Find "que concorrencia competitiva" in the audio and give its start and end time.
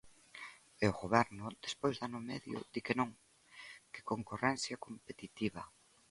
3.93-5.63